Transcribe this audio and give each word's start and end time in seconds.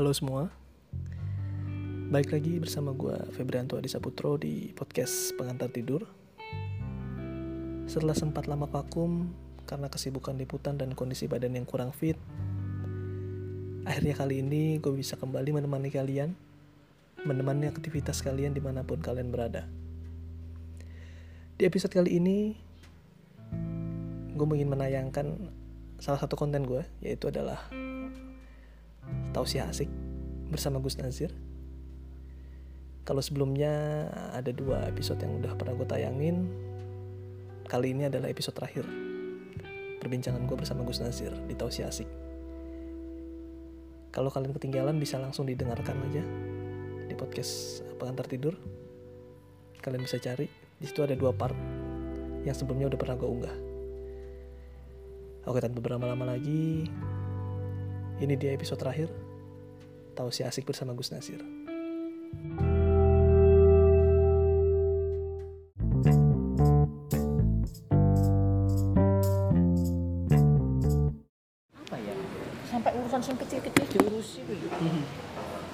Halo 0.00 0.16
semua. 0.16 0.48
Baik 2.08 2.32
lagi 2.32 2.56
bersama 2.56 2.96
gue 2.96 3.12
Febrianto 3.36 3.76
Adi 3.76 3.84
Saputro 3.84 4.40
di 4.40 4.72
podcast 4.72 5.36
Pengantar 5.36 5.68
Tidur. 5.68 6.08
Setelah 7.84 8.16
sempat 8.16 8.48
lama 8.48 8.64
vakum 8.64 9.28
karena 9.68 9.92
kesibukan 9.92 10.40
liputan 10.40 10.80
dan 10.80 10.96
kondisi 10.96 11.28
badan 11.28 11.52
yang 11.52 11.68
kurang 11.68 11.92
fit 11.92 12.16
Akhirnya 13.84 14.16
kali 14.16 14.40
ini 14.40 14.80
gue 14.80 14.88
bisa 14.96 15.20
kembali 15.20 15.60
menemani 15.60 15.92
kalian 15.92 16.32
Menemani 17.28 17.68
aktivitas 17.68 18.24
kalian 18.24 18.56
di 18.56 18.64
mana 18.64 18.80
pun 18.80 19.04
kalian 19.04 19.28
berada. 19.28 19.68
Di 21.60 21.68
episode 21.68 21.92
kali 21.92 22.16
ini 22.16 22.56
Gue 24.32 24.48
ingin 24.56 24.72
menayangkan 24.72 25.52
salah 26.00 26.24
satu 26.24 26.40
konten 26.40 26.64
gue 26.64 26.88
Yaitu 27.04 27.28
adalah 27.28 27.68
Tausiah 29.30 29.70
Asik 29.70 29.88
bersama 30.50 30.82
Gus 30.82 30.98
Nazir. 30.98 31.30
Kalau 33.06 33.22
sebelumnya 33.24 34.06
ada 34.34 34.50
dua 34.54 34.86
episode 34.86 35.18
yang 35.22 35.40
udah 35.40 35.56
pernah 35.56 35.74
gue 35.74 35.86
tayangin, 35.88 36.46
kali 37.66 37.94
ini 37.94 38.06
adalah 38.06 38.30
episode 38.30 38.54
terakhir 38.54 38.84
perbincangan 40.00 40.42
gue 40.48 40.56
bersama 40.56 40.82
Gus 40.82 41.02
Nazir 41.02 41.30
di 41.46 41.54
Tausiah 41.54 41.90
Asik. 41.90 42.08
Kalau 44.10 44.26
kalian 44.26 44.50
ketinggalan 44.56 44.98
bisa 44.98 45.22
langsung 45.22 45.46
didengarkan 45.46 45.94
aja 46.10 46.22
di 47.06 47.14
podcast 47.14 47.82
pengantar 47.98 48.26
tidur. 48.26 48.58
Kalian 49.80 50.02
bisa 50.02 50.18
cari 50.18 50.50
di 50.80 50.86
situ 50.88 51.04
ada 51.06 51.14
dua 51.14 51.30
part 51.30 51.54
yang 52.42 52.56
sebelumnya 52.56 52.90
udah 52.90 52.98
pernah 52.98 53.16
gue 53.16 53.28
unggah. 53.28 53.56
Oke 55.48 55.58
tanpa 55.62 55.80
berlama-lama 55.80 56.36
lagi, 56.36 56.88
ini 58.20 58.36
dia 58.36 58.52
episode 58.52 58.78
terakhir. 58.78 59.08
Tahu 60.12 60.28
si 60.28 60.44
asik 60.44 60.68
bersama 60.68 60.92
Gus 60.92 61.10
Nasir. 61.10 61.40
apa 71.74 71.96
ya 71.98 72.14
sampai 72.70 72.92
urusan 73.02 73.20
yang 73.24 73.38
kecil-kecil 73.42 73.84
diurusi 73.90 74.40
gitu. 74.46 74.70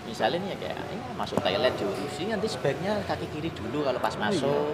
misalnya 0.09 0.39
nih 0.41 0.49
ya 0.49 0.57
kayak 0.65 0.79
ini 0.97 1.03
masuk 1.13 1.37
toilet 1.45 1.75
diurusi 1.77 2.25
nanti 2.25 2.49
sebaiknya 2.49 3.05
kaki 3.05 3.27
kiri 3.37 3.53
dulu 3.53 3.85
kalau 3.85 4.01
pas 4.01 4.17
masuk 4.17 4.73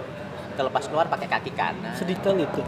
kalau 0.55 0.71
pas 0.71 0.85
keluar 0.87 1.11
pakai 1.11 1.27
kaki 1.27 1.51
kanan 1.51 1.91
Sedetail 1.99 2.47
itu. 2.47 2.63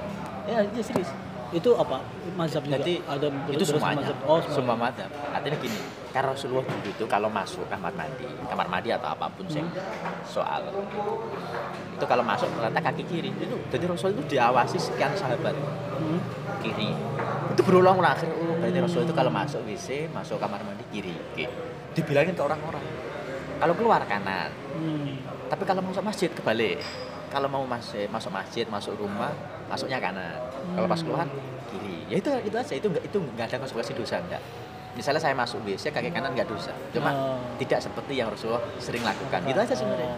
ya 0.50 0.60
iya 0.60 0.84
serius 0.84 1.08
Itu 1.56 1.72
apa? 1.74 2.04
Mazhab 2.36 2.68
juga? 2.68 2.76
jadi 2.76 3.00
ada 3.02 3.28
itu 3.48 3.64
semuanya 3.64 4.12
mazhab. 4.12 4.18
Oh, 4.28 4.44
semua 4.46 4.76
madhab 4.76 5.08
artinya 5.32 5.56
gini 5.56 5.80
karena 6.12 6.32
Rasulullah 6.32 6.64
dulu 6.64 6.84
itu 6.86 7.06
kalau 7.08 7.32
masuk 7.32 7.64
kamar 7.66 7.92
mandi 7.92 8.28
kamar 8.44 8.68
mandi 8.68 8.92
atau 8.92 9.08
apa 9.10 9.32
pun 9.32 9.48
sih 9.48 9.64
soal 10.26 10.68
itu 11.90 12.06
kalau 12.06 12.24
masuk 12.24 12.52
ternyata 12.52 12.80
kaki 12.82 13.04
kiri 13.08 13.32
itu 13.32 13.56
jadi 13.68 13.88
Rasul 13.88 14.12
itu 14.14 14.36
diawasi 14.36 14.76
sekian 14.76 15.16
sahabat 15.16 15.56
Hmm. 15.96 16.20
kiri 16.60 16.92
itu 17.50 17.62
berulang-ulang 17.64 18.12
akhirnya 18.12 18.36
oh 18.36 18.60
berarti 18.60 18.80
Rasul 18.84 19.02
itu 19.04 19.16
kalau 19.16 19.32
masuk 19.32 19.64
WC 19.64 20.12
masuk 20.12 20.36
kamar 20.36 20.60
mandi 20.60 20.84
kiri 20.92 21.16
Oke. 21.32 21.48
dibilangin 21.96 22.36
ke 22.36 22.44
orang-orang 22.44 22.84
kalau 23.56 23.74
keluar 23.74 24.04
kanan 24.04 24.52
Hmm. 24.76 25.24
tapi 25.48 25.64
kalau 25.64 25.80
masuk 25.80 26.04
masjid 26.04 26.28
kebalik 26.28 26.84
kalau 27.36 27.52
mau 27.52 27.68
masuk 27.68 28.08
masuk 28.08 28.32
masjid 28.32 28.64
masuk 28.72 28.96
rumah 28.96 29.36
masuknya 29.68 30.00
kanan. 30.00 30.40
Kalau 30.72 30.88
pas 30.88 31.02
keluar 31.04 31.28
kiri. 31.68 32.08
Ya 32.08 32.16
itu 32.24 32.32
itu 32.48 32.56
aja. 32.56 32.74
Itu 32.80 32.88
nggak 32.88 33.04
itu 33.12 33.18
nggak 33.20 33.46
ada 33.52 33.58
konsekuensi 33.60 33.92
dosa 33.92 34.24
enggak 34.24 34.40
misalnya 34.96 35.20
saya 35.20 35.36
masuk 35.36 35.60
WC 35.68 35.92
kaki 35.92 36.08
kanan 36.10 36.32
nggak 36.32 36.48
dosa. 36.48 36.72
Cuma 36.96 37.12
Oh. 37.12 37.36
tidak 37.60 37.84
seperti 37.84 38.16
yang 38.16 38.32
Rasulullah 38.32 38.64
sering 38.80 39.04
lakukan. 39.04 39.44
Gitu 39.44 39.60
aja 39.60 39.76
sebenarnya. 39.76 40.16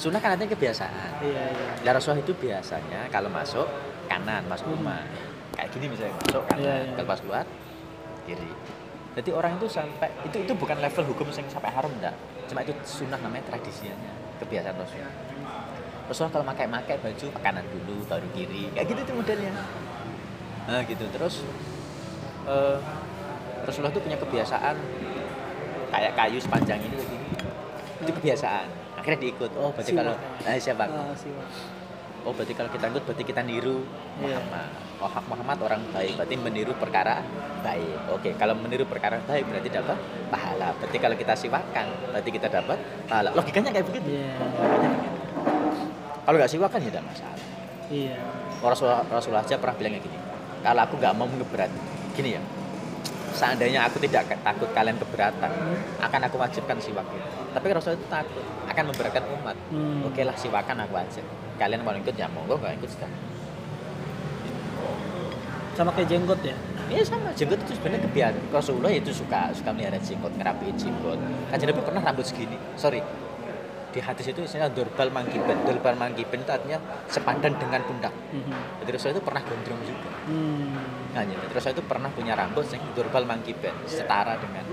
Sunnah 0.00 0.20
kan 0.20 0.36
artinya 0.36 0.56
kebiasaan. 0.56 1.10
Iya, 1.20 1.44
iya. 1.52 1.68
Ya 1.84 1.90
Rasulullah 1.92 2.24
itu 2.24 2.32
biasanya 2.32 3.12
kalau 3.12 3.28
masuk 3.28 3.68
kanan 4.08 4.44
masuk 4.48 4.72
rumah. 4.72 5.04
Kayak 5.52 5.68
gini 5.76 5.86
misalnya 5.92 6.16
masuk 6.24 6.42
kanan. 6.48 6.64
Iya, 6.64 6.74
iya. 6.80 6.92
kalau 6.96 7.08
pas 7.12 7.20
keluar 7.20 7.44
kiri. 8.24 8.50
Jadi 9.16 9.30
orang 9.32 9.52
itu 9.60 9.68
sampai 9.68 10.08
itu 10.24 10.36
itu 10.44 10.52
bukan 10.56 10.76
level 10.80 11.04
hukum 11.12 11.28
yang 11.32 11.48
sampai 11.52 11.72
haram 11.72 11.92
enggak 11.92 12.16
cuma 12.46 12.60
itu 12.62 12.72
sunnah 12.86 13.18
namanya 13.20 13.44
tradisinya 13.50 13.94
kebiasaan 14.42 14.76
Rasulullah. 14.76 15.14
Rasulullah 16.06 16.32
kalau 16.38 16.46
pakai 16.54 16.66
pakai 16.70 16.96
baju 17.02 17.26
kanan 17.42 17.64
dulu 17.66 17.94
baru 18.06 18.28
kiri. 18.30 18.70
Kayak 18.72 18.86
gitu 18.94 19.00
tuh 19.02 19.14
modelnya. 19.18 19.52
Nah 20.70 20.80
gitu. 20.86 21.04
Terus 21.10 21.34
eh, 22.46 22.78
Rasulullah 23.66 23.92
itu 23.92 24.02
punya 24.02 24.18
kebiasaan 24.20 24.76
kayak 25.90 26.12
kayu 26.14 26.38
sepanjang 26.38 26.78
ini 26.82 26.94
kayak 26.94 27.10
gini. 27.10 27.28
Itu 28.06 28.10
kebiasaan. 28.22 28.68
Akhirnya 29.00 29.20
diikut. 29.26 29.50
Oh 29.58 29.70
berarti 29.74 29.92
kalau 29.94 30.14
nah, 30.14 30.58
siapa? 30.58 30.84
Ah. 30.86 31.14
Oh 32.26 32.34
berarti 32.34 32.58
kalau 32.58 32.66
kita 32.74 32.90
ikut 32.90 33.02
berarti 33.06 33.22
kita 33.22 33.40
niru 33.46 33.86
Iya. 34.18 34.42
Muhammad. 34.42 34.70
Oh 34.98 35.10
Muhammad 35.30 35.58
orang 35.62 35.80
baik 35.94 36.18
berarti 36.18 36.34
meniru 36.34 36.72
perkara 36.74 37.22
baik. 37.62 38.10
Oke 38.10 38.34
kalau 38.34 38.58
meniru 38.58 38.82
perkara 38.82 39.22
baik 39.22 39.46
berarti 39.46 39.70
dapat 39.70 39.94
pahala. 40.26 40.74
Berarti 40.82 40.98
kalau 40.98 41.14
kita 41.14 41.38
siwakan 41.38 41.86
berarti 42.10 42.30
kita 42.34 42.50
dapat 42.50 42.78
pahala. 43.06 43.30
Logikanya 43.30 43.70
kayak 43.70 43.86
begitu. 43.86 44.10
Begitu. 44.10 44.98
Kalau 46.26 46.36
nggak 46.42 46.50
siwakan 46.50 46.78
ya 46.82 46.88
tidak 46.90 47.04
masalah. 47.06 47.38
Iya. 47.86 48.18
Rasulullah, 48.58 49.06
Rasulullah 49.06 49.46
aja 49.46 49.54
pernah 49.62 49.76
bilangnya 49.78 50.02
gini. 50.02 50.18
Kalau 50.66 50.80
aku 50.82 50.94
nggak 50.98 51.14
mau 51.14 51.30
ngeberat, 51.30 51.70
gini 52.18 52.34
ya. 52.34 52.42
Seandainya 53.30 53.86
aku 53.86 54.02
tidak 54.02 54.26
takut 54.42 54.66
kalian 54.74 54.98
keberatan, 54.98 55.50
akan 56.02 56.20
aku 56.26 56.36
wajibkan 56.40 56.82
siwak 56.82 57.06
itu. 57.14 57.28
Tapi 57.54 57.66
Rasulullah 57.70 58.00
itu 58.00 58.08
takut 58.10 58.44
akan 58.66 58.84
memberatkan 58.90 59.24
umat. 59.38 59.56
Hmm. 59.70 60.08
Oke 60.08 60.26
lah 60.26 60.34
siwakan 60.34 60.82
aku 60.82 60.94
aja. 60.98 61.22
Kalian 61.56 61.80
mau 61.82 61.96
ikut 61.96 62.14
ya 62.16 62.28
monggo, 62.28 62.60
nggak 62.60 62.76
ikut 62.80 62.90
sudah. 62.92 63.10
Sama 65.76 65.92
kayak 65.92 66.08
jenggot 66.08 66.40
ya? 66.40 66.56
Iya 66.86 67.02
sama, 67.02 67.34
jenggot 67.36 67.60
itu 67.66 67.76
sebenarnya 67.76 68.08
kebiasaan. 68.08 68.48
Rasulullah 68.48 68.92
itu 68.94 69.10
suka 69.12 69.52
suka 69.52 69.74
melihara 69.74 70.00
jenggot, 70.00 70.32
ngerapiin 70.36 70.76
jenggot. 70.76 71.18
Kan 71.52 71.56
Nabi 71.60 71.82
pernah 71.84 72.00
rambut 72.00 72.24
segini. 72.24 72.56
Sorry, 72.80 73.02
di 73.96 74.00
hadis 74.04 74.28
itu 74.28 74.44
istilah 74.44 74.68
dorbal 74.68 75.08
mangkiben. 75.08 75.56
Dorbal 75.64 75.96
mangkiben 75.96 76.44
itu 76.44 76.52
artinya 76.52 76.76
sepadan 77.08 77.56
dengan 77.56 77.80
pundak. 77.80 78.12
Mhm. 78.12 78.84
Jadi 78.84 78.90
Rasulullah 78.92 79.16
itu 79.16 79.24
pernah 79.24 79.42
gondrong 79.44 79.80
juga. 79.88 80.10
Hmm. 80.28 80.76
Nah, 81.16 81.22
jadi 81.24 81.48
Rasulullah 81.48 81.76
itu 81.80 81.84
pernah 81.88 82.10
punya 82.12 82.32
rambut 82.36 82.64
yang 82.68 82.82
dorbal 82.92 83.24
mangkiben, 83.24 83.74
setara 83.88 84.36
dengan 84.36 84.64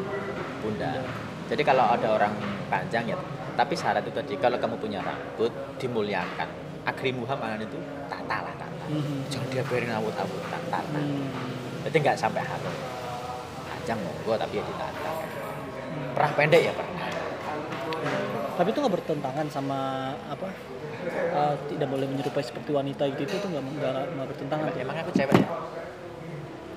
pundak. 0.60 1.08
Jadi 1.48 1.62
kalau 1.64 1.88
ada 1.88 2.08
orang 2.20 2.36
panjang 2.68 3.16
ya, 3.16 3.18
tapi 3.56 3.80
syarat 3.80 4.04
itu 4.04 4.12
tadi 4.12 4.36
kalau 4.36 4.60
kamu 4.60 4.76
punya 4.76 5.00
rambut 5.00 5.52
dimuliakan. 5.80 6.48
Akrimuha 6.84 7.34
mana 7.40 7.64
itu 7.64 7.80
tata 8.12 8.38
lah 8.44 8.54
tata. 8.60 8.86
Mhm. 8.92 9.32
Jangan 9.32 9.48
dia 9.52 9.64
biarin 9.64 9.92
awut-awut 9.96 10.44
tata. 10.52 10.80
Hmm. 10.92 11.32
Berarti 11.84 11.98
nggak 12.00 12.18
sampai 12.20 12.44
harum. 12.44 12.76
Panjang 13.72 14.00
monggo 14.04 14.34
tapi 14.36 14.60
ya 14.60 14.64
ditata. 14.64 15.12
Pernah 16.14 16.32
pendek 16.36 16.62
ya 16.68 16.74
pernah. 16.76 17.08
Tapi 18.54 18.68
itu 18.70 18.78
nggak 18.84 18.96
bertentangan 19.00 19.48
sama 19.50 19.80
apa? 20.30 20.48
eh, 21.12 21.56
tidak 21.68 21.88
boleh 21.92 22.08
menyerupai 22.08 22.44
seperti 22.44 22.72
wanita 22.72 23.04
gitu 23.20 23.34
itu 23.36 23.48
nggak 23.48 23.64
nggak 24.16 24.28
bertentangan 24.28 24.72
tuh. 24.72 24.80
Emang 24.80 24.96
aku 25.04 25.12
cewek 25.12 25.36
ya? 25.36 25.48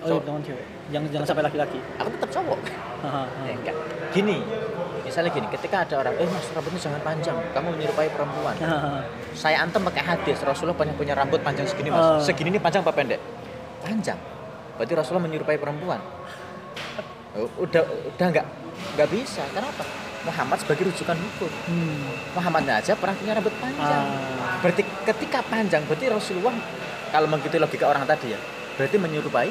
Oh 0.03 0.07
iya, 0.07 0.15
bertentangan 0.17 0.43
cewek. 0.45 0.65
Jangan 0.93 1.09
jangan 1.11 1.27
sampai 1.27 1.45
laki-laki. 1.45 1.79
Aku 1.99 2.09
tetap 2.15 2.31
cowok. 2.31 2.59
Haha, 3.03 3.23
Ya, 3.45 3.53
enggak. 3.57 3.77
Gini, 4.13 4.37
misalnya 5.03 5.31
gini, 5.33 5.47
ketika 5.51 5.77
ada 5.83 5.95
orang, 6.01 6.15
eh 6.17 6.29
mas 6.29 6.47
rambutnya 6.53 6.81
jangan 6.81 7.01
panjang, 7.03 7.37
kamu 7.53 7.69
menyerupai 7.77 8.09
perempuan. 8.11 8.55
Saya 9.33 9.57
antem 9.63 9.81
pakai 9.83 10.03
hadis, 10.05 10.39
Rasulullah 10.43 10.77
punya, 10.77 10.93
punya 10.97 11.15
rambut 11.17 11.41
panjang 11.43 11.67
segini 11.69 11.91
mas. 11.91 12.23
Segini 12.25 12.55
ini 12.55 12.61
panjang 12.61 12.81
apa 12.85 12.93
pendek? 12.93 13.21
Panjang. 13.83 14.19
Berarti 14.77 14.93
Rasulullah 14.93 15.25
menyerupai 15.25 15.57
perempuan. 15.57 16.01
Oh, 17.37 17.49
Udah 17.61 17.85
udah 17.85 18.27
nggak 18.33 18.47
nggak 18.97 19.09
bisa. 19.13 19.45
Kenapa? 19.53 19.85
Muhammad 20.27 20.59
sebagai 20.59 20.91
rujukan 20.91 21.15
hukum. 21.15 21.51
Hmm. 21.71 22.11
Muhammad 22.35 22.67
aja 22.67 22.93
pernah 22.99 23.15
punya 23.15 23.33
rambut 23.39 23.55
panjang. 23.63 24.05
Ah. 24.11 24.59
Berarti 24.59 24.83
ketika 24.83 25.39
panjang, 25.47 25.87
berarti 25.87 26.07
Rasulullah 26.11 26.57
kalau 27.15 27.31
mengikuti 27.31 27.63
logika 27.63 27.87
orang 27.87 28.03
tadi 28.09 28.35
ya, 28.35 28.41
berarti 28.75 28.97
menyerupai 28.99 29.51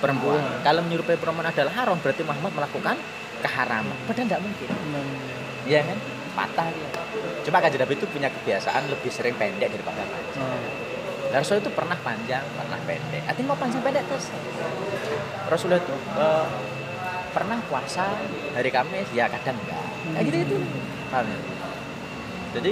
perempuan. 0.00 0.40
Perempuan. 0.40 0.64
Kalau 0.64 0.80
menyerupai 0.86 1.16
perempuan 1.18 1.48
adalah 1.50 1.72
haram, 1.74 1.96
berarti 1.98 2.22
Muhammad 2.26 2.52
melakukan 2.54 2.96
keharaman. 3.44 3.96
Padahal 4.08 4.26
tidak 4.26 4.40
mungkin. 4.42 4.68
Hmm. 4.72 5.68
Iya 5.68 5.80
kan? 5.84 5.98
Patah 6.34 6.68
dia. 6.72 6.88
Cuma 7.44 7.60
kanjeng 7.60 7.80
Nabi 7.84 7.94
itu 7.94 8.06
punya 8.08 8.28
kebiasaan 8.32 8.82
lebih 8.90 9.10
sering 9.12 9.36
pendek 9.36 9.68
daripada 9.70 10.02
panjang. 10.02 10.42
Hmm. 10.42 10.68
Dan 11.30 11.38
Rasul 11.42 11.58
itu 11.60 11.70
pernah 11.74 11.98
panjang, 12.00 12.44
pernah 12.54 12.78
pendek. 12.86 13.22
Artinya 13.26 13.48
mau 13.52 13.58
panjang 13.58 13.82
pendek 13.82 14.02
terus. 14.06 14.30
Rasulullah 15.50 15.82
itu 15.82 15.94
eh, 15.94 16.46
pernah 17.34 17.58
puasa 17.66 18.14
hari 18.54 18.70
Kamis, 18.70 19.08
ya 19.12 19.26
kadang 19.26 19.58
enggak. 19.58 19.84
Kayak 20.14 20.24
gitu 20.30 20.38
itu. 20.46 20.56
Paham 21.10 21.26
ya? 21.28 21.38
Jadi 22.54 22.70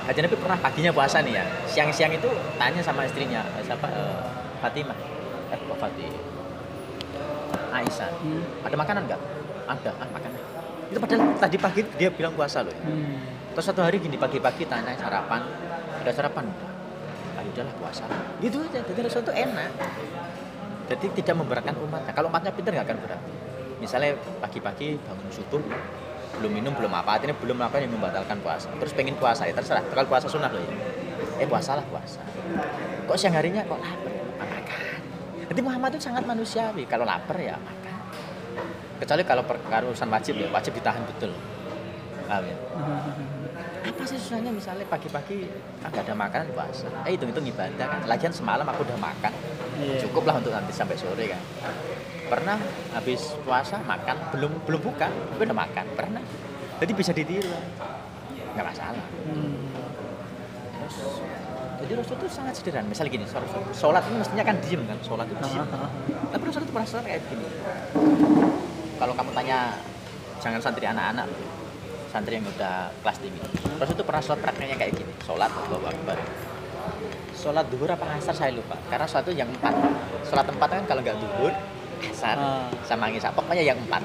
Kanjeng 0.00 0.24
Nabi 0.26 0.36
pernah 0.42 0.58
paginya 0.58 0.90
puasa 0.90 1.22
nih 1.22 1.38
ya. 1.38 1.44
Siang-siang 1.70 2.10
itu 2.16 2.26
tanya 2.58 2.82
sama 2.82 3.06
istrinya, 3.06 3.44
eh, 3.60 3.62
siapa? 3.62 3.86
eh, 3.86 4.18
Fatimah. 4.58 4.96
Eh, 5.50 5.58
kok 5.58 5.78
Fatimah? 5.78 6.24
Aisyah. 7.70 8.10
Hmm. 8.22 8.42
Ada 8.66 8.76
makanan 8.78 9.02
enggak? 9.06 9.20
ada 9.70 9.90
ah 10.02 10.08
makan 10.10 10.30
itu 10.90 10.98
padahal 10.98 11.22
tadi 11.38 11.56
pagi 11.56 11.80
dia 11.94 12.10
bilang 12.10 12.34
puasa 12.34 12.66
loh 12.66 12.74
ya. 12.74 12.82
Hmm. 12.82 13.22
terus 13.54 13.64
satu 13.70 13.80
hari 13.86 14.02
gini 14.02 14.18
pagi-pagi 14.18 14.66
tanya 14.66 14.98
sarapan 14.98 15.46
udah 16.02 16.12
sarapan 16.14 16.44
ah 17.38 17.42
udahlah 17.46 17.74
puasa 17.78 18.04
gitu 18.42 18.58
aja 18.66 18.82
jadi 18.82 19.00
Rasul 19.06 19.22
itu 19.22 19.32
enak 19.32 19.70
jadi 20.90 21.06
tidak 21.22 21.34
memberatkan 21.38 21.74
umatnya 21.78 22.10
kalau 22.10 22.26
umatnya 22.26 22.50
pintar 22.50 22.74
nggak 22.74 22.86
akan 22.90 22.98
berat 23.06 23.20
misalnya 23.78 24.18
pagi-pagi 24.42 24.98
bangun 25.06 25.30
subuh 25.30 25.62
belum 26.42 26.50
minum 26.50 26.72
belum 26.74 26.90
apa 26.90 27.18
artinya 27.18 27.34
belum 27.38 27.58
apa 27.62 27.78
yang 27.78 27.94
membatalkan 27.94 28.42
puasa 28.42 28.66
terus 28.82 28.90
pengen 28.90 29.14
puasa 29.14 29.46
ya 29.46 29.54
terserah 29.54 29.86
kalau 29.86 30.10
puasa 30.10 30.26
sunnah 30.26 30.50
loh 30.50 30.62
ya 30.62 30.74
eh 31.38 31.46
puasalah 31.46 31.86
puasa 31.86 32.22
kok 33.06 33.16
siang 33.18 33.38
harinya 33.38 33.62
kok 33.62 33.78
lapar 33.78 34.19
jadi 35.50 35.66
Muhammad 35.66 35.98
itu 35.98 36.06
sangat 36.06 36.22
manusiawi. 36.22 36.86
Kalau 36.86 37.02
lapar 37.02 37.34
ya 37.42 37.58
makan. 37.58 37.94
Kecuali 39.02 39.22
kalau 39.26 39.42
perkara 39.42 39.82
urusan 39.82 40.06
wajib 40.06 40.38
ya 40.38 40.46
wajib 40.54 40.78
ditahan 40.78 41.02
betul. 41.02 41.34
Paham 42.30 42.46
ya? 42.46 42.56
Apa 43.82 44.02
sih 44.06 44.14
susahnya? 44.14 44.54
Misalnya 44.54 44.86
pagi-pagi 44.86 45.50
agak 45.82 46.06
ada 46.06 46.14
makanan 46.14 46.54
puasa. 46.54 46.86
Eh 47.02 47.18
hitung-hitung 47.18 47.50
ibadah 47.50 47.82
kan. 47.82 48.00
Lagian 48.06 48.30
semalam 48.30 48.62
aku 48.62 48.86
udah 48.86 48.94
makan. 48.94 49.34
Iya. 49.80 50.04
cukup 50.06 50.28
lah 50.28 50.38
untuk 50.38 50.54
nanti 50.54 50.70
sampai 50.70 50.94
sore 50.94 51.26
kan. 51.26 51.42
Pernah 52.30 52.60
habis 52.94 53.34
puasa 53.42 53.82
makan 53.82 54.30
belum 54.30 54.52
belum 54.70 54.80
buka 54.86 55.10
tapi 55.10 55.42
udah 55.50 55.58
makan. 55.66 55.84
Pernah. 55.98 56.22
Jadi 56.78 56.92
bisa 56.94 57.10
ditiru. 57.10 57.50
Nggak 58.54 58.66
masalah. 58.70 59.06
Hmm. 59.26 59.66
terus 60.78 61.22
jadi 61.80 61.92
Rasul 61.96 62.14
itu 62.20 62.26
sangat 62.28 62.54
sederhana. 62.60 62.86
Misalnya 62.86 63.10
gini 63.16 63.26
sholat, 63.72 64.02
ini 64.06 64.16
mestinya 64.20 64.44
kan 64.44 64.56
diem 64.60 64.82
kan 64.84 64.98
sholat 65.00 65.26
itu 65.26 65.40
diem. 65.40 65.64
Tapi 66.30 66.42
Rasul 66.44 66.62
itu 66.64 66.72
pernah 66.72 66.88
sholat 66.88 67.04
kayak 67.08 67.22
gini. 67.26 67.46
Kalau 69.00 69.14
kamu 69.16 69.30
tanya 69.32 69.58
jangan 70.40 70.60
santri 70.60 70.84
anak-anak 70.84 71.28
santri 72.10 72.36
yang 72.36 72.46
udah 72.46 72.90
kelas 73.00 73.18
tinggi. 73.22 73.40
Rasul 73.78 73.94
itu 73.94 74.04
pernah 74.04 74.22
sholat 74.22 74.40
prakteknya 74.42 74.76
kayak 74.76 74.92
gini 74.98 75.12
sholat 75.24 75.48
Allahu 75.48 75.86
Akbar. 75.88 76.18
Sholat 77.32 77.64
duhur 77.72 77.88
apa 77.88 78.04
asar? 78.20 78.34
Saya 78.36 78.52
lupa. 78.52 78.76
Karena 78.92 79.06
sholat 79.08 79.24
itu 79.30 79.40
yang 79.40 79.48
empat. 79.48 79.72
Sholat 80.28 80.46
empat 80.50 80.68
kan 80.68 80.84
kalau 80.84 81.00
nggak 81.00 81.16
duhur 81.16 81.52
asar 82.04 82.36
Ah. 82.36 82.68
sama 82.84 83.08
ngisya. 83.08 83.32
Pokoknya 83.32 83.64
yang 83.64 83.78
empat. 83.80 84.02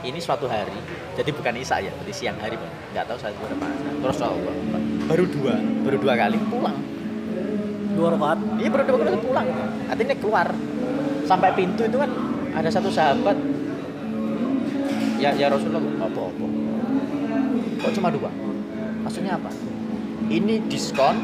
Ini 0.00 0.16
suatu 0.16 0.48
hari 0.48 0.72
jadi 1.12 1.28
bukan 1.36 1.52
isya 1.60 1.76
ya 1.84 1.92
berarti 1.92 2.14
siang 2.16 2.38
hari 2.40 2.56
Pak. 2.56 2.70
nggak 2.96 3.04
tahu 3.04 3.18
saya 3.20 3.32
duhur 3.36 3.52
apa 3.52 3.66
asar. 3.68 3.92
Terus 4.00 4.18
Akbar. 4.24 4.99
Baru 5.10 5.24
dua 5.26 5.54
baru 5.82 5.96
dua 5.98 6.14
kali 6.14 6.38
pulang 6.46 6.78
Dua 7.90 8.16
rakaat. 8.16 8.38
Iya 8.62 8.68
baru 8.70 8.82
dua 8.86 8.98
kali 9.02 9.18
pulang. 9.18 9.46
Artinya 9.90 10.14
keluar 10.16 10.46
sampai 11.26 11.50
pintu 11.52 11.82
itu 11.84 11.98
kan 11.98 12.10
ada 12.54 12.70
satu 12.70 12.88
sahabat. 12.88 13.36
Ya 15.20 15.34
ya 15.36 15.52
Rasulullah 15.52 15.82
apa 16.00 16.20
apa. 16.32 16.46
Kok 17.82 17.92
cuma 17.98 18.08
dua? 18.08 18.30
Maksudnya 19.04 19.36
apa? 19.36 19.50
Ini 20.30 20.64
diskon 20.70 21.16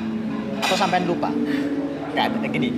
atau 0.61 0.77
sampean 0.77 1.07
lupa? 1.07 1.31
Kayak 2.13 2.45
gini. 2.51 2.73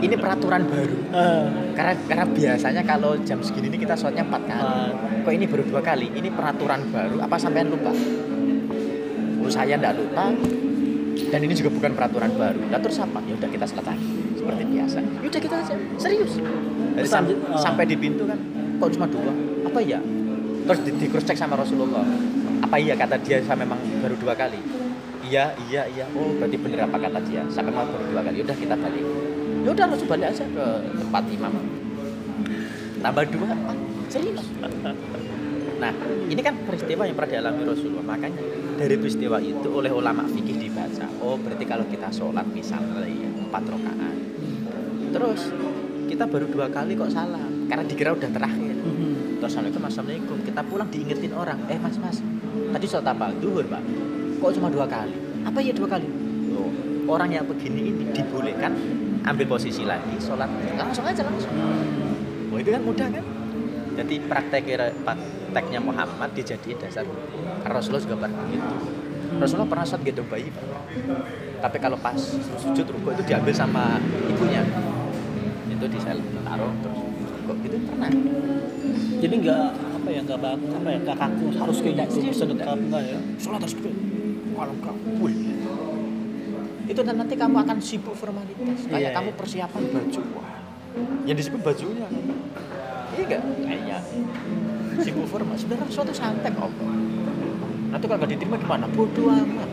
Ini 0.00 0.14
peraturan 0.16 0.64
baru. 0.64 0.96
Ah. 1.12 1.44
Karena 1.74 1.92
karena 2.06 2.24
biasanya 2.30 2.82
kalau 2.86 3.18
jam 3.28 3.42
segini 3.44 3.68
ini 3.72 3.82
kita 3.82 3.98
sholatnya 3.98 4.24
empat 4.24 4.42
kali. 4.46 4.72
Kok 5.26 5.32
ini 5.34 5.44
baru 5.50 5.62
dua 5.68 5.80
kali? 5.82 6.08
Ini 6.16 6.28
peraturan 6.32 6.80
baru 6.88 7.18
apa 7.20 7.36
sampean 7.36 7.68
lupa? 7.68 7.92
Oh, 9.44 9.52
saya 9.52 9.76
enggak 9.76 9.94
lupa. 10.00 10.32
Dan 11.28 11.40
ini 11.44 11.54
juga 11.54 11.70
bukan 11.70 11.92
peraturan 11.92 12.30
baru. 12.34 12.60
Lah 12.72 12.80
terus 12.80 12.96
apa? 12.98 13.20
Ya 13.28 13.34
udah 13.36 13.48
kita 13.52 13.64
lagi 13.68 14.08
seperti 14.34 14.62
biasa. 14.70 14.98
Ya 15.04 15.26
udah 15.28 15.42
kita 15.44 15.56
aja. 15.60 15.74
Serius. 16.00 16.32
Terus 16.94 17.10
sam- 17.10 17.38
ah. 17.50 17.60
sampai 17.60 17.84
di 17.84 17.96
pintu 17.98 18.24
kan 18.24 18.38
kok 18.80 18.88
cuma 18.96 19.06
dua? 19.06 19.32
Apa 19.68 19.80
ya? 19.84 19.98
Terus 20.64 20.80
di, 20.86 20.90
di 20.96 21.06
cross 21.12 21.26
check 21.28 21.36
sama 21.36 21.60
Rasulullah. 21.60 22.06
Apa 22.64 22.80
iya 22.80 22.96
kata 22.96 23.20
dia 23.20 23.44
saya 23.44 23.60
memang 23.60 23.76
baru 24.00 24.16
dua 24.16 24.32
kali? 24.32 24.56
Iya, 25.24 25.56
iya, 25.68 25.82
iya. 25.88 26.04
Oh, 26.16 26.36
berarti 26.36 26.56
bener 26.56 26.84
apa 26.84 26.96
kata 27.00 27.18
dia? 27.28 27.42
Saya 27.52 27.68
memang 27.68 27.88
baru 27.88 28.04
dua 28.14 28.20
kali. 28.24 28.36
Ya 28.40 28.44
Udah 28.48 28.56
kita 28.56 28.74
balik. 28.76 29.04
Ya 29.64 29.68
udah 29.72 29.84
Rasul 29.88 30.08
balik 30.08 30.26
aja 30.32 30.44
ke 30.44 30.66
tempat 30.96 31.24
imam. 31.28 31.52
Tambah 33.00 33.24
dua. 33.28 33.48
Serius. 34.08 34.44
Nah, 35.84 35.92
ini 36.32 36.40
kan 36.40 36.56
peristiwa 36.64 37.04
yang 37.04 37.12
pernah 37.12 37.30
dialami 37.36 37.60
Rasulullah. 37.68 38.16
Makanya 38.16 38.40
dari 38.80 38.96
peristiwa 38.96 39.36
itu 39.36 39.68
oleh 39.68 39.92
ulama 39.92 40.24
fikih 40.24 40.56
dibaca. 40.56 41.04
Oh, 41.20 41.36
berarti 41.36 41.64
kalau 41.68 41.84
kita 41.84 42.08
sholat 42.08 42.48
misalnya 42.48 43.04
ya 43.04 43.28
empat 43.28 43.68
rakaat. 43.68 44.16
Terus 45.12 45.52
kita 46.08 46.24
baru 46.24 46.48
dua 46.48 46.72
kali 46.72 46.96
kok 46.96 47.12
salah 47.12 47.44
karena 47.68 47.84
dikira 47.84 48.16
udah 48.16 48.30
terakhir. 48.32 48.74
Hmm. 48.80 49.36
Terus 49.44 49.52
assalamualaikum, 49.52 49.84
assalamualaikum. 49.84 50.36
Kita 50.48 50.60
pulang 50.64 50.88
diingetin 50.88 51.32
orang. 51.36 51.58
Eh 51.68 51.76
mas 51.76 52.00
mas, 52.00 52.16
tadi 52.72 52.86
sholat 52.88 53.12
apa? 53.12 53.28
Duhur 53.36 53.68
pak. 53.68 53.84
Kok 54.40 54.50
cuma 54.56 54.72
dua 54.72 54.88
kali? 54.88 55.12
Apa 55.44 55.60
ya 55.60 55.76
dua 55.76 55.88
kali? 56.00 56.08
Oh, 56.56 56.72
orang 57.12 57.28
yang 57.28 57.44
begini 57.44 57.92
ini 57.92 58.04
dibolehkan 58.08 58.72
ambil 59.28 59.52
posisi 59.52 59.84
lagi 59.84 60.16
sholat 60.16 60.48
langsung 60.80 61.04
aja 61.04 61.20
langsung. 61.28 61.52
Oh 62.48 62.56
itu 62.56 62.72
kan 62.72 62.80
mudah 62.80 63.08
kan? 63.20 63.24
Jadi 63.94 64.14
praktek 64.26 64.64
prakteknya 65.54 65.78
Muhammad 65.78 66.34
dijadiin 66.34 66.82
dasar. 66.82 67.06
Karena 67.62 67.78
Rasulullah 67.78 68.02
juga 68.02 68.16
pernah 68.26 68.42
begitu. 68.42 68.74
Rasulullah 69.38 69.70
pernah 69.70 69.86
sholat 69.86 70.02
gendong 70.02 70.26
bayi, 70.26 70.50
Pak. 70.50 70.66
Tapi 71.62 71.76
kalau 71.78 71.94
pas 72.02 72.18
sujud 72.58 72.86
ruku 72.90 73.08
itu 73.14 73.22
diambil 73.22 73.54
sama 73.54 74.02
ibunya. 74.26 74.66
Itu 75.70 75.86
di 75.86 75.98
sel 76.02 76.18
taruh 76.42 76.74
terus 76.82 77.00
kok 77.46 77.56
gitu 77.62 77.76
pernah. 77.86 78.10
Jadi 79.22 79.34
nggak 79.46 79.64
apa 79.78 80.08
ya 80.10 80.20
nggak 80.26 80.38
bak 80.42 80.52
apa 80.58 80.88
ya 80.90 80.98
nggak 81.06 81.16
kaku 81.22 81.46
harus 81.54 81.78
kayak 81.86 82.10
gitu 82.10 82.34
sedekap 82.34 82.74
enggak 82.74 83.02
ya? 83.14 83.18
Sholat 83.38 83.62
harus 83.62 83.74
dulu. 83.78 83.90
Kalau 84.58 84.74
wih. 85.22 85.38
Itu 86.90 87.00
dan 87.06 87.14
nanti 87.14 87.38
kamu 87.38 87.62
akan 87.62 87.78
sibuk 87.78 88.18
formalitas. 88.18 88.90
Kayak 88.90 88.98
Iya, 88.98 89.08
kamu 89.14 89.30
persiapan 89.38 89.82
baju. 89.86 90.20
Wah. 90.34 90.58
Yang 91.30 91.36
disebut 91.46 91.60
bajunya. 91.62 92.06
Iya 93.14 93.22
enggak? 93.22 93.42
Kayaknya. 93.62 93.98
Sibuk 95.02 95.26
formal. 95.26 95.56
Sebenarnya 95.58 95.90
suatu 95.90 96.12
santai 96.14 96.52
kok. 96.54 96.70
Nanti 97.90 98.04
kalau 98.10 98.18
nggak 98.22 98.30
diterima 98.30 98.56
gimana? 98.58 98.84
Bodoh 98.90 99.30
amat. 99.30 99.70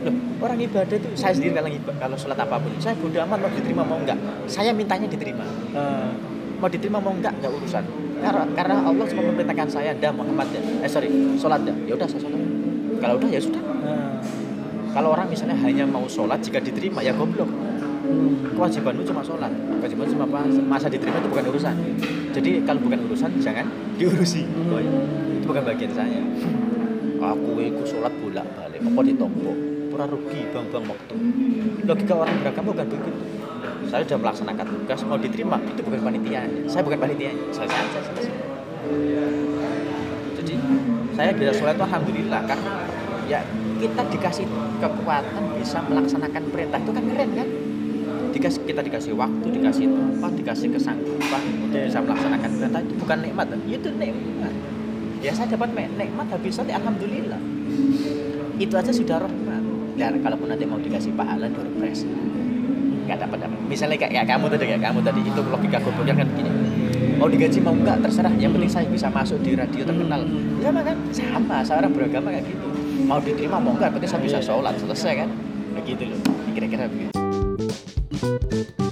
Loh, 0.00 0.16
orang 0.40 0.56
ibadah 0.64 0.96
itu 0.96 1.08
saya 1.12 1.36
sendiri 1.36 1.60
kalau 1.60 1.68
ibadah, 1.68 1.96
kalau 2.00 2.16
sholat 2.16 2.40
apa 2.40 2.56
pun, 2.56 2.72
saya 2.80 2.96
bodoh 2.96 3.20
amat 3.20 3.38
mau 3.44 3.52
diterima 3.52 3.82
mau 3.84 4.00
enggak. 4.00 4.16
Saya 4.48 4.72
mintanya 4.72 5.04
diterima. 5.04 5.44
Ah. 5.76 6.08
Mau 6.56 6.68
diterima 6.72 6.98
mau 7.00 7.12
enggak 7.12 7.36
enggak 7.36 7.52
urusan. 7.52 7.84
Karena, 8.20 8.44
karena 8.52 8.76
Allah 8.84 9.04
cuma 9.08 9.22
memerintahkan 9.32 9.68
saya, 9.68 9.92
dah 9.96 10.12
Muhammad 10.12 10.48
dah. 10.52 10.62
Eh 10.84 10.88
sorry, 10.88 11.08
sholat 11.36 11.64
dah. 11.68 11.76
Ya 11.84 11.96
udah 11.96 12.08
saya 12.08 12.20
sholat. 12.24 12.40
Kalau 13.00 13.14
udah 13.20 13.28
ya 13.28 13.40
sudah. 13.40 13.62
Ah. 13.84 14.16
Kalau 14.90 15.08
orang 15.12 15.28
misalnya 15.28 15.56
hanya 15.60 15.84
mau 15.84 16.08
sholat 16.08 16.40
jika 16.40 16.64
diterima 16.64 17.04
ya 17.04 17.12
goblok. 17.12 17.48
Kewajibanmu 18.56 19.06
cuma 19.06 19.22
sholat, 19.22 19.52
kewajiban 19.52 20.08
cuma 20.10 20.26
puasa. 20.26 20.60
Masa 20.64 20.86
diterima 20.90 21.22
itu 21.22 21.28
bukan 21.30 21.44
urusan. 21.54 21.76
Jadi 22.30 22.62
kalau 22.62 22.80
bukan 22.86 22.98
urusan 23.10 23.30
jangan 23.42 23.66
diurusi. 23.98 24.46
Oh, 24.70 24.78
iya. 24.78 24.90
Itu 25.38 25.44
bukan 25.50 25.62
bagian 25.66 25.92
saya. 25.92 26.22
Aku 27.34 27.52
itu 27.60 27.82
sholat 27.84 28.14
bolak 28.16 28.46
balik, 28.56 28.80
apa 28.80 29.00
ditompok. 29.04 29.56
Pura 29.90 30.06
rugi 30.06 30.40
bang-bang 30.54 30.84
waktu. 30.86 31.14
Logika 31.84 32.14
orang 32.16 32.38
beragama 32.40 32.68
bukan 32.72 32.86
begitu. 32.88 33.20
Saya 33.90 34.06
sudah 34.06 34.18
melaksanakan 34.22 34.66
tugas, 34.70 35.00
mau 35.04 35.18
diterima 35.18 35.58
itu 35.66 35.82
bukan 35.82 36.00
panitia. 36.00 36.46
Saya 36.70 36.82
bukan 36.86 36.98
panitia. 37.02 37.34
Selesai 37.50 37.76
aja 37.76 38.00
selesai. 38.06 38.34
Jadi 40.40 40.54
saya 41.12 41.30
bisa 41.36 41.52
sholat 41.58 41.74
itu 41.76 41.84
alhamdulillah 41.84 42.40
karena 42.46 42.72
ya 43.28 43.40
kita 43.80 44.02
dikasih 44.14 44.46
kekuatan 44.80 45.44
bisa 45.60 45.78
melaksanakan 45.84 46.42
perintah 46.48 46.78
itu 46.80 46.92
kan 46.94 47.04
keren 47.04 47.30
kan 47.36 47.48
dikasih 48.30 48.60
kita 48.64 48.80
dikasih 48.80 49.12
waktu 49.18 49.46
dikasih 49.50 49.86
tempat 49.90 50.32
dikasih 50.38 50.68
kesanggupan 50.74 51.42
untuk 51.66 51.78
Iya. 51.78 51.86
bisa 51.90 51.98
melaksanakan 52.02 52.50
perintah 52.58 52.80
itu 52.82 52.94
bukan 52.98 53.18
nikmat 53.22 53.46
kan? 53.50 53.60
itu 53.66 53.88
nikmat. 53.94 54.54
Ya 55.20 55.30
saya 55.36 55.46
dapat 55.52 55.68
nikmat 55.76 56.26
habis 56.32 56.52
sholat 56.56 56.72
alhamdulillah. 56.80 57.40
Itu 58.56 58.74
aja 58.76 58.92
sudah 58.92 59.16
rahmat. 59.20 59.62
Dan 60.00 60.16
kalaupun 60.24 60.48
nanti 60.48 60.64
mau 60.64 60.80
dikasih 60.80 61.12
pahala 61.12 61.44
door 61.52 61.68
prize 61.76 62.08
nggak 63.04 63.18
dapat 63.26 63.38
apa. 63.50 63.56
Misalnya 63.66 63.96
kayak, 63.98 64.12
kayak 64.16 64.26
kamu 64.30 64.44
tadi 64.48 64.64
kayak 64.70 64.82
kamu 64.86 65.00
tadi 65.02 65.20
itu 65.26 65.40
logika 65.42 65.78
gobloknya 65.82 66.14
kan 66.14 66.28
gini 66.38 66.50
mau 67.20 67.28
digaji 67.28 67.58
mau 67.60 67.76
enggak 67.76 68.00
terserah. 68.00 68.32
Yang 68.40 68.50
penting 68.56 68.70
saya 68.72 68.86
bisa 68.88 69.06
masuk 69.12 69.38
di 69.44 69.52
radio 69.52 69.82
terkenal. 69.84 70.24
Sama 70.64 70.80
kan? 70.80 70.96
Sama 71.12 71.56
saya 71.60 71.76
orang 71.84 71.92
beragama 71.92 72.32
kayak 72.32 72.48
gitu. 72.48 72.66
Mau 73.04 73.20
diterima 73.20 73.60
mau 73.60 73.76
enggak 73.76 73.92
penting 73.92 74.08
saya 74.08 74.22
bisa 74.24 74.38
sholat. 74.40 74.72
Selesai 74.80 75.26
kan? 75.26 75.28
Begitu 75.76 76.08
loh. 76.08 76.20
Kira-kira 76.56 76.88
begitu 76.88 77.19
Thank 78.20 78.80
you. 78.80 78.89